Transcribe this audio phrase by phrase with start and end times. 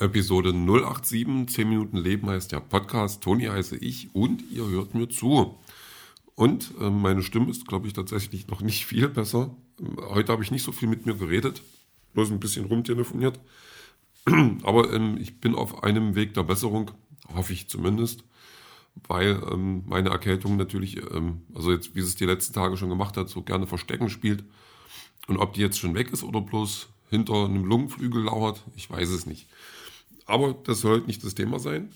[0.00, 3.20] Episode 087, 10 Minuten Leben heißt der Podcast.
[3.20, 5.58] Toni heiße ich und ihr hört mir zu.
[6.36, 9.56] Und äh, meine Stimme ist, glaube ich, tatsächlich noch nicht viel besser.
[10.10, 11.62] Heute habe ich nicht so viel mit mir geredet,
[12.14, 13.40] bloß ein bisschen rumtelefoniert.
[14.62, 16.92] Aber ähm, ich bin auf einem Weg der Besserung,
[17.34, 18.22] hoffe ich zumindest,
[19.08, 23.16] weil ähm, meine Erkältung natürlich, ähm, also jetzt, wie es die letzten Tage schon gemacht
[23.16, 24.44] hat, so gerne Verstecken spielt.
[25.26, 29.08] Und ob die jetzt schon weg ist oder bloß hinter einem Lungenflügel lauert, ich weiß
[29.08, 29.48] es nicht.
[30.28, 31.90] Aber das soll nicht das Thema sein.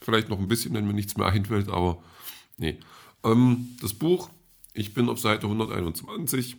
[0.00, 2.02] Vielleicht noch ein bisschen, wenn mir nichts mehr einfällt, aber
[2.56, 2.78] nee.
[3.24, 4.30] Ähm, das Buch,
[4.72, 6.56] ich bin auf Seite 121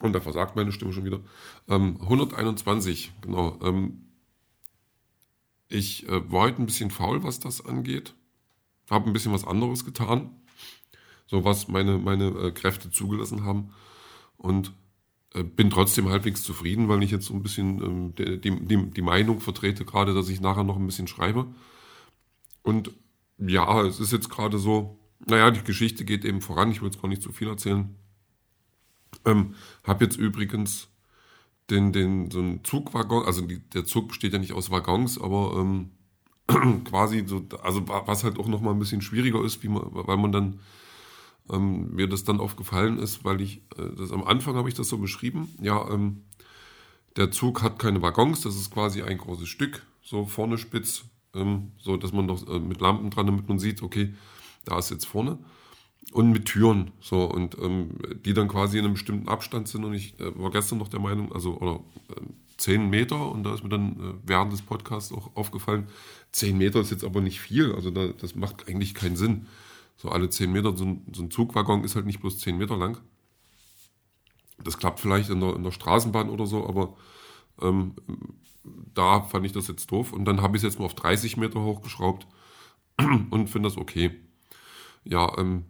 [0.00, 1.20] und da versagt meine Stimme schon wieder.
[1.68, 3.58] Ähm, 121, genau.
[3.62, 4.06] Ähm,
[5.68, 8.14] ich äh, war heute ein bisschen faul, was das angeht.
[8.88, 10.30] Habe ein bisschen was anderes getan.
[11.26, 13.74] So was meine, meine äh, Kräfte zugelassen haben.
[14.38, 14.72] Und
[15.32, 19.40] bin trotzdem halbwegs zufrieden, weil ich jetzt so ein bisschen ähm, die, die, die Meinung
[19.40, 21.46] vertrete, gerade, dass ich nachher noch ein bisschen schreibe.
[22.62, 22.92] Und
[23.38, 27.00] ja, es ist jetzt gerade so, naja, die Geschichte geht eben voran, ich will jetzt
[27.00, 27.94] gar nicht zu viel erzählen.
[29.24, 30.88] Ähm, hab jetzt übrigens
[31.70, 35.56] den, den, so einen Zugwaggon, also die, der Zug besteht ja nicht aus Waggons, aber
[35.58, 35.90] ähm,
[36.84, 40.32] quasi so, also was halt auch nochmal ein bisschen schwieriger ist, wie man, weil man
[40.32, 40.60] dann
[41.52, 44.88] ähm, mir das dann aufgefallen ist, weil ich, äh, das am Anfang habe ich das
[44.88, 46.24] so beschrieben, ja, ähm,
[47.16, 51.72] der Zug hat keine Waggons, das ist quasi ein großes Stück, so vorne spitz, ähm,
[51.78, 54.14] so dass man noch äh, mit Lampen dran, damit man sieht, okay,
[54.64, 55.38] da ist jetzt vorne.
[56.12, 57.90] Und mit Türen, so, und ähm,
[58.24, 59.84] die dann quasi in einem bestimmten Abstand sind.
[59.84, 62.22] Und ich äh, war gestern noch der Meinung, also, oder äh,
[62.56, 65.86] 10 Meter, und da ist mir dann äh, während des Podcasts auch aufgefallen,
[66.32, 69.46] 10 Meter ist jetzt aber nicht viel, also da, das macht eigentlich keinen Sinn
[70.00, 72.78] so alle 10 Meter, so ein, so ein Zugwaggon ist halt nicht bloß 10 Meter
[72.78, 72.98] lang.
[74.64, 76.96] Das klappt vielleicht in der, in der Straßenbahn oder so, aber
[77.60, 77.94] ähm,
[78.94, 80.14] da fand ich das jetzt doof.
[80.14, 82.26] Und dann habe ich es jetzt mal auf 30 Meter hochgeschraubt
[83.30, 84.10] und finde das okay.
[85.04, 85.64] Ja, ähm,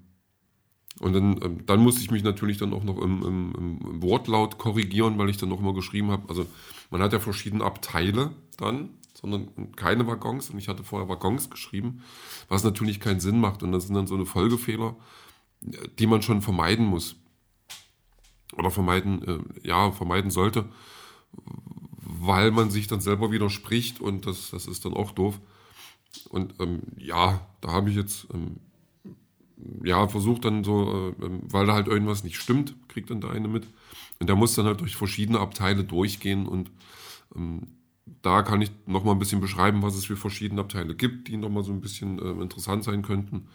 [1.00, 4.58] und dann, ähm, dann musste ich mich natürlich dann auch noch im, im, im Wortlaut
[4.58, 6.28] korrigieren, weil ich dann noch immer geschrieben habe.
[6.28, 6.46] Also
[6.90, 8.90] man hat ja verschiedene Abteile dann
[9.20, 10.50] sondern keine Waggons.
[10.50, 12.02] Und ich hatte vorher Waggons geschrieben,
[12.48, 13.62] was natürlich keinen Sinn macht.
[13.62, 14.96] Und das sind dann so eine Folgefehler,
[15.98, 17.16] die man schon vermeiden muss.
[18.56, 20.68] Oder vermeiden, äh, ja, vermeiden sollte,
[22.00, 25.40] weil man sich dann selber widerspricht und das, das ist dann auch doof.
[26.30, 28.56] Und ähm, ja, da habe ich jetzt ähm,
[29.84, 33.46] ja versucht dann so, äh, weil da halt irgendwas nicht stimmt, kriegt dann der eine
[33.46, 33.68] mit.
[34.18, 36.72] Und der muss dann halt durch verschiedene Abteile durchgehen und
[37.36, 37.68] ähm,
[38.22, 41.64] da kann ich nochmal ein bisschen beschreiben, was es für verschiedene Abteile gibt, die nochmal
[41.64, 43.48] so ein bisschen äh, interessant sein könnten.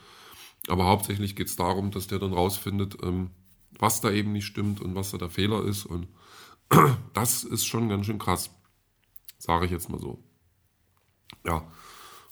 [0.67, 3.29] Aber hauptsächlich geht es darum, dass der dann rausfindet, ähm,
[3.77, 5.85] was da eben nicht stimmt und was da der Fehler ist.
[5.85, 6.07] Und
[7.13, 8.49] das ist schon ganz schön krass,
[9.37, 10.23] sage ich jetzt mal so.
[11.45, 11.67] Ja,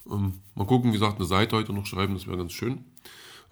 [0.09, 2.85] ähm, mal gucken, wie gesagt, eine Seite heute noch schreiben, das wäre ganz schön.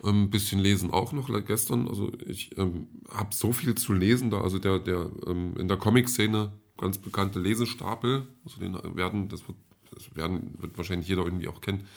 [0.03, 1.87] Ein ähm, bisschen lesen auch noch gestern.
[1.87, 4.41] Also ich ähm, habe so viel zu lesen da.
[4.41, 6.51] Also der, der ähm, in der Comic-Szene
[6.81, 8.27] ganz bekannte Lesestapel.
[8.43, 9.57] Also den werden, das wird,
[9.93, 11.87] das werden, wird wahrscheinlich jeder irgendwie auch kennen.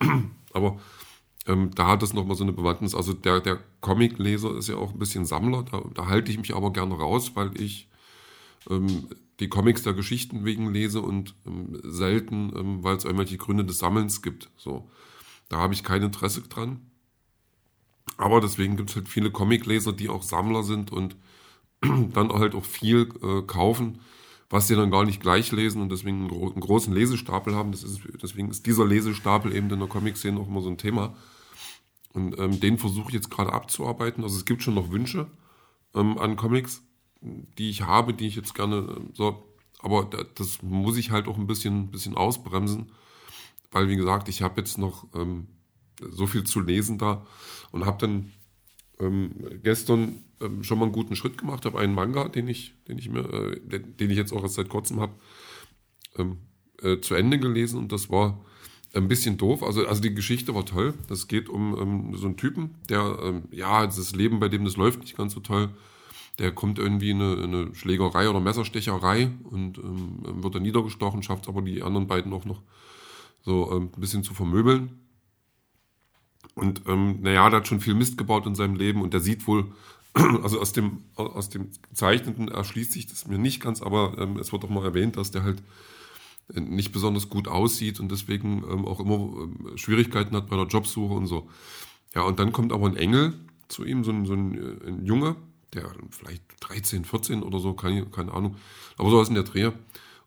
[0.52, 0.78] Aber
[1.46, 2.94] ähm, da hat das nochmal so eine Bewandtnis.
[2.94, 5.62] Also der, der Comic-Leser ist ja auch ein bisschen Sammler.
[5.62, 7.88] Da, da halte ich mich aber gerne raus, weil ich
[8.68, 9.08] ähm,
[9.40, 13.78] die Comics der Geschichten wegen lese und ähm, selten, ähm, weil es irgendwelche Gründe des
[13.78, 14.50] Sammelns gibt.
[14.56, 14.88] So,
[15.48, 16.80] da habe ich kein Interesse dran.
[18.16, 21.16] Aber deswegen gibt es halt viele Comic-Leser, die auch Sammler sind und
[21.80, 24.00] dann halt auch viel äh, kaufen
[24.50, 27.72] was sie dann gar nicht gleich lesen und deswegen einen, gro einen großen Lesestapel haben.
[27.72, 27.86] Ist,
[28.22, 31.14] deswegen ist dieser Lesestapel eben in der Comic-Szene auch immer so ein Thema.
[32.12, 34.22] Und ähm, den versuche ich jetzt gerade abzuarbeiten.
[34.22, 35.26] Also es gibt schon noch Wünsche
[35.94, 36.82] ähm, an Comics,
[37.20, 39.44] die ich habe, die ich jetzt gerne äh, so,
[39.80, 42.92] aber das muss ich halt auch ein bisschen, bisschen ausbremsen,
[43.70, 45.48] weil wie gesagt, ich habe jetzt noch ähm,
[46.00, 47.26] so viel zu lesen da
[47.70, 48.32] und habe dann
[49.00, 49.32] ähm,
[49.62, 53.08] gestern ähm, schon mal einen guten Schritt gemacht, habe einen Manga, den ich, den ich
[53.08, 55.14] mir, äh, den, ich jetzt auch erst seit kurzem habe,
[56.16, 56.38] ähm,
[56.82, 58.44] äh, zu Ende gelesen und das war
[58.94, 59.62] ein bisschen doof.
[59.62, 60.94] Also, also die Geschichte war toll.
[61.08, 64.76] Das geht um ähm, so einen Typen, der, ähm, ja, das Leben bei dem, das
[64.76, 65.70] läuft nicht ganz so toll.
[66.38, 71.22] Der kommt irgendwie in eine, in eine Schlägerei oder Messerstecherei und ähm, wird dann niedergestochen,
[71.22, 72.62] schafft aber die anderen beiden auch noch
[73.42, 75.03] so ähm, ein bisschen zu vermöbeln.
[76.54, 79.46] Und ähm, naja, der hat schon viel Mist gebaut in seinem Leben und der sieht
[79.46, 79.72] wohl,
[80.14, 84.52] also aus dem, aus dem Gezeichneten erschließt sich das mir nicht ganz, aber ähm, es
[84.52, 85.62] wird doch mal erwähnt, dass der halt
[86.54, 90.66] äh, nicht besonders gut aussieht und deswegen ähm, auch immer ähm, Schwierigkeiten hat bei der
[90.66, 91.48] Jobsuche und so.
[92.14, 93.34] Ja, und dann kommt aber ein Engel
[93.68, 95.36] zu ihm, so ein, so ein, äh, ein Junge,
[95.72, 98.56] der vielleicht 13, 14 oder so, keine, keine Ahnung,
[98.96, 99.72] aber so ist in der Dreh.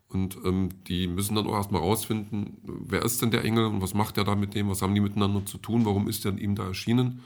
[0.09, 3.94] Und ähm, die müssen dann auch erstmal rausfinden, wer ist denn der Engel und was
[3.94, 6.56] macht er da mit dem, was haben die miteinander zu tun, warum ist er ihm
[6.56, 7.21] da erschienen.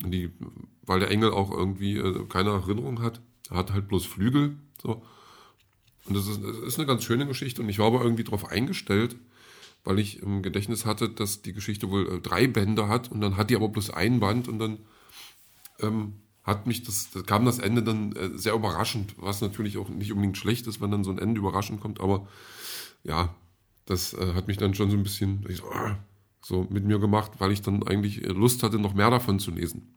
[0.00, 0.30] Die,
[0.82, 3.20] weil der Engel auch irgendwie äh, keine Erinnerung hat.
[3.48, 4.56] Er hat halt bloß Flügel.
[4.82, 5.02] So.
[6.04, 7.62] Und das ist, das ist eine ganz schöne Geschichte.
[7.62, 9.16] Und ich war aber irgendwie darauf eingestellt,
[9.84, 13.36] weil ich im Gedächtnis hatte, dass die Geschichte wohl äh, drei Bände hat und dann
[13.36, 14.78] hat die aber bloß ein Band und dann
[15.80, 16.14] ähm,
[16.46, 20.12] hat mich das, das, kam das Ende dann äh, sehr überraschend, was natürlich auch nicht
[20.12, 22.28] unbedingt schlecht ist, wenn dann so ein Ende überraschend kommt, aber
[23.02, 23.34] ja,
[23.84, 25.98] das äh, hat mich dann schon so ein bisschen so, ah,
[26.40, 29.50] so, mit mir gemacht, weil ich dann eigentlich äh, Lust hatte, noch mehr davon zu
[29.50, 29.94] lesen.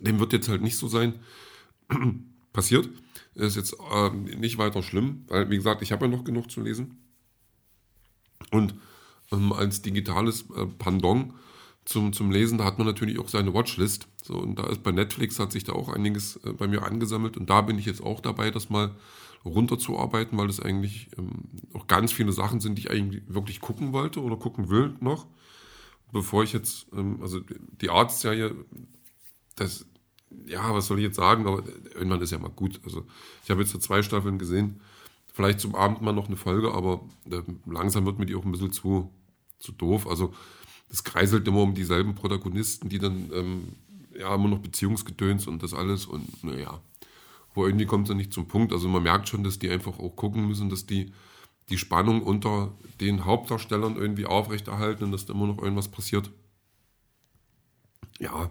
[0.00, 1.14] Dem wird jetzt halt nicht so sein.
[2.52, 2.88] Passiert.
[3.34, 6.60] Ist jetzt äh, nicht weiter schlimm, weil, wie gesagt, ich habe ja noch genug zu
[6.60, 6.98] lesen.
[8.50, 8.74] Und
[9.30, 11.32] ähm, als digitales äh, Pendant
[11.84, 14.06] zum, zum Lesen, da hat man natürlich auch seine Watchlist.
[14.22, 17.36] So, und da ist bei Netflix hat sich da auch einiges äh, bei mir angesammelt.
[17.36, 18.94] Und da bin ich jetzt auch dabei, das mal
[19.44, 21.42] runterzuarbeiten, weil das eigentlich ähm,
[21.72, 25.26] auch ganz viele Sachen sind, die ich eigentlich wirklich gucken wollte oder gucken will noch.
[26.12, 27.40] Bevor ich jetzt, ähm, also
[27.80, 28.54] die Arztserie,
[29.56, 29.86] das,
[30.46, 31.64] ja, was soll ich jetzt sagen, aber
[31.94, 32.80] irgendwann ist ja mal gut.
[32.84, 33.04] Also
[33.42, 34.80] ich habe jetzt zwei Staffeln gesehen.
[35.32, 38.52] Vielleicht zum Abend mal noch eine Folge, aber äh, langsam wird mir die auch ein
[38.52, 39.10] bisschen zu,
[39.58, 40.06] zu doof.
[40.06, 40.32] Also
[40.92, 43.68] das kreiselt immer um dieselben Protagonisten, die dann ähm,
[44.14, 46.82] ja immer noch Beziehungsgedöns und das alles und naja.
[47.54, 48.74] Aber irgendwie kommt es dann nicht zum Punkt.
[48.74, 51.10] Also man merkt schon, dass die einfach auch gucken müssen, dass die
[51.70, 56.30] die Spannung unter den Hauptdarstellern irgendwie aufrechterhalten und dass da immer noch irgendwas passiert.
[58.18, 58.50] Ja,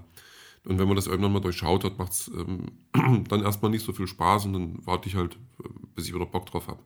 [0.65, 2.71] und wenn man das irgendwann mal durchschaut hat, macht es ähm,
[3.27, 6.25] dann erstmal nicht so viel Spaß und dann warte ich halt, äh, bis ich wieder
[6.25, 6.81] Bock drauf habe.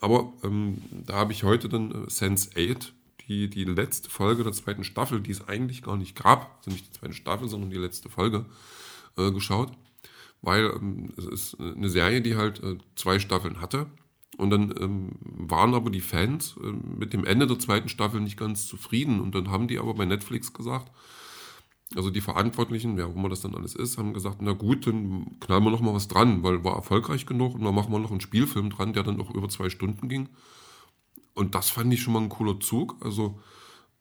[0.00, 2.94] Aber ähm, da habe ich heute dann äh, Sense 8,
[3.28, 6.86] die, die letzte Folge der zweiten Staffel, die es eigentlich gar nicht gab, also nicht
[6.86, 8.46] die zweite Staffel, sondern die letzte Folge,
[9.16, 9.72] äh, geschaut.
[10.40, 13.86] Weil ähm, es ist eine Serie, die halt äh, zwei Staffeln hatte.
[14.36, 18.38] Und dann ähm, waren aber die Fans äh, mit dem Ende der zweiten Staffel nicht
[18.38, 19.20] ganz zufrieden.
[19.20, 20.92] Und dann haben die aber bei Netflix gesagt,
[21.96, 25.40] also die Verantwortlichen, wer auch immer das dann alles ist, haben gesagt, na gut, dann
[25.40, 28.10] knallen wir noch mal was dran, weil war erfolgreich genug und dann machen wir noch
[28.10, 30.28] einen Spielfilm dran, der dann auch über zwei Stunden ging.
[31.38, 32.96] Und das fand ich schon mal ein cooler Zug.
[33.00, 33.38] Also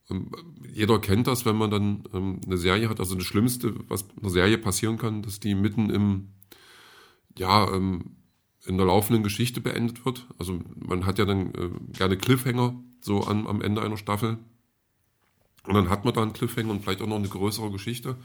[0.10, 0.32] ähm,
[0.74, 3.00] jeder kennt das, wenn man dann ähm, eine Serie hat.
[3.00, 6.30] Also das Schlimmste, was einer Serie passieren kann, dass die mitten im,
[7.38, 8.16] ja, ähm,
[8.66, 10.26] in der laufenden Geschichte beendet wird.
[10.40, 14.40] Also man hat ja dann äh, gerne Cliffhanger so am, am Ende einer Staffel
[15.68, 18.18] und dann hat man da einen Cliffhanger und vielleicht auch noch eine größere Geschichte.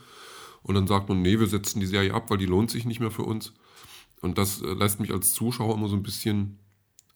[0.63, 3.01] Und dann sagt man, nee, wir setzen die Serie ab, weil die lohnt sich nicht
[3.01, 3.53] mehr für uns.
[4.23, 6.61] Und das äh, lässt mich als Zuschauer immer so ein bisschen,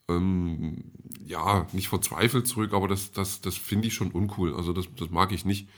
[0.09, 0.91] ähm,
[1.25, 4.55] ja, nicht verzweifelt zurück, aber das, das, das finde ich schon uncool.
[4.55, 5.69] Also das, das mag ich nicht.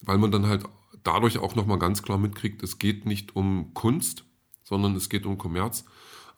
[0.00, 0.64] Weil man dann halt
[1.02, 4.24] dadurch auch nochmal ganz klar mitkriegt, es geht nicht um Kunst,
[4.62, 5.84] sondern es geht um Kommerz.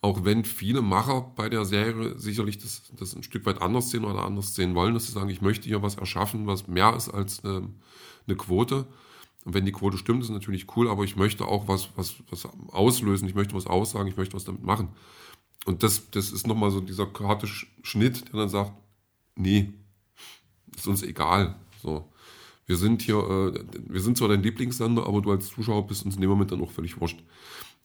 [0.02, 4.04] Auch wenn viele Macher bei der Serie sicherlich das, das ein Stück weit anders sehen
[4.04, 7.10] oder anders sehen wollen, dass sie sagen, ich möchte hier was erschaffen, was mehr ist
[7.10, 7.68] als eine,
[8.26, 8.86] eine Quote.
[9.44, 12.48] Und wenn die Quote stimmt, ist natürlich cool, aber ich möchte auch was, was, was
[12.68, 14.88] auslösen, ich möchte was aussagen, ich möchte was damit machen.
[15.66, 18.72] Und das, das ist nochmal so dieser harte Schnitt, der dann sagt,
[19.36, 19.72] nee,
[20.76, 21.54] ist uns egal.
[21.82, 22.10] So.
[22.66, 26.14] Wir sind hier, äh, wir sind zwar dein Lieblingssender, aber du als Zuschauer bist uns
[26.14, 27.22] in dem Moment dann auch völlig wurscht.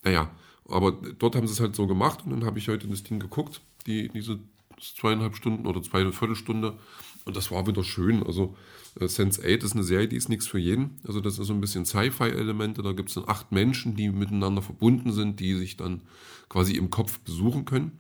[0.04, 0.30] Naja,
[0.68, 3.20] aber dort haben sie es halt so gemacht und dann habe ich heute das Ding
[3.20, 4.40] geguckt, die, diese
[4.80, 6.78] zweieinhalb Stunden oder zwei Viertelstunde
[7.26, 8.24] und das war wieder schön.
[8.24, 8.56] Also
[9.00, 11.00] äh, Sense8 ist eine Serie, die ist nichts für jeden.
[11.06, 12.84] Also das ist so ein bisschen Sci-Fi-Elemente.
[12.84, 16.02] Da gibt es dann acht Menschen, die miteinander verbunden sind, die sich dann
[16.50, 17.92] quasi im Kopf besuchen können.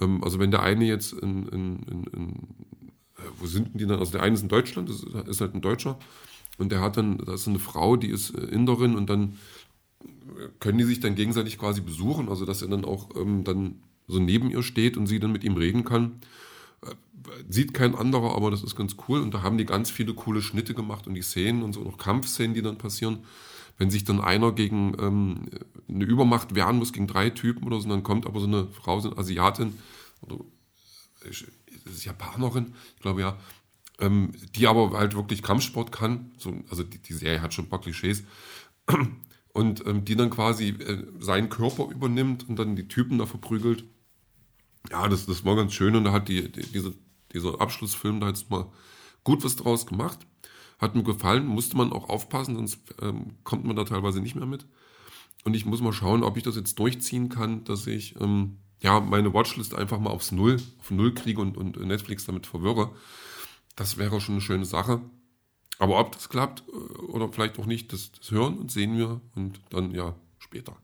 [0.00, 2.30] Ähm, also wenn der eine jetzt in, in, in, in
[3.16, 3.98] äh, wo sind denn die dann?
[3.98, 5.98] Also der eine ist in Deutschland, das ist halt ein Deutscher.
[6.58, 9.38] Und der hat dann, da ist eine Frau, die ist äh, Inderin und dann
[10.60, 14.18] können die sich dann gegenseitig quasi besuchen, also dass er dann auch ähm, dann so
[14.18, 16.20] neben ihr steht und sie dann mit ihm reden kann.
[16.84, 16.94] Äh,
[17.48, 19.20] sieht kein anderer, aber das ist ganz cool.
[19.20, 21.98] Und da haben die ganz viele coole Schnitte gemacht und die Szenen und so noch
[21.98, 23.20] Kampfszenen, die dann passieren.
[23.78, 25.48] Wenn sich dann einer gegen ähm,
[25.88, 29.00] eine Übermacht wehren muss, gegen drei Typen oder so, dann kommt aber so eine Frau,
[29.00, 29.78] so eine Asiatin,
[30.20, 30.38] oder
[31.24, 33.38] ist Japanerin, ich glaube ja,
[33.98, 36.32] ähm, die aber halt wirklich Kampfsport kann.
[36.38, 38.24] So, also die, die Serie hat schon ein paar Klischees
[39.52, 43.84] und ähm, die dann quasi äh, seinen Körper übernimmt und dann die Typen da verprügelt.
[44.90, 46.94] Ja, das, das war ganz schön und da hat die, die, diese,
[47.32, 48.66] dieser Abschlussfilm da jetzt mal
[49.24, 50.18] gut was draus gemacht.
[50.78, 54.46] Hat mir gefallen, musste man auch aufpassen, sonst ähm, kommt man da teilweise nicht mehr
[54.46, 54.66] mit.
[55.44, 59.00] Und ich muss mal schauen, ob ich das jetzt durchziehen kann, dass ich ähm, ja
[59.00, 62.90] meine Watchlist einfach mal aufs Null, auf Null kriege und, und Netflix damit verwirre.
[63.76, 65.00] Das wäre schon eine schöne Sache.
[65.78, 69.20] Aber ob das klappt äh, oder vielleicht auch nicht, das, das hören und sehen wir
[69.34, 70.76] und dann ja später.